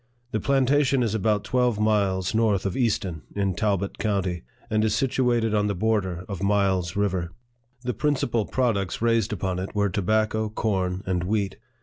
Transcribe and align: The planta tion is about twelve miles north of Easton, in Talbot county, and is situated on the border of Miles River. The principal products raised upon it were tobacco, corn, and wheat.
The 0.31 0.39
planta 0.39 0.83
tion 0.83 1.03
is 1.03 1.13
about 1.13 1.43
twelve 1.43 1.79
miles 1.79 2.33
north 2.33 2.65
of 2.65 2.75
Easton, 2.75 3.21
in 3.35 3.53
Talbot 3.53 3.99
county, 3.99 4.41
and 4.67 4.83
is 4.83 4.95
situated 4.95 5.53
on 5.53 5.67
the 5.67 5.75
border 5.75 6.25
of 6.27 6.41
Miles 6.41 6.95
River. 6.95 7.29
The 7.83 7.93
principal 7.93 8.47
products 8.47 8.99
raised 8.99 9.31
upon 9.31 9.59
it 9.59 9.75
were 9.75 9.89
tobacco, 9.89 10.49
corn, 10.49 11.03
and 11.05 11.23
wheat. 11.25 11.57